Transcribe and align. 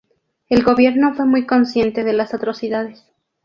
El 0.49 0.63
Gobierno 0.63 1.13
fue 1.13 1.27
muy 1.27 1.45
consciente 1.45 2.03
de 2.03 2.13
las 2.13 2.33
atrocidades. 2.33 3.05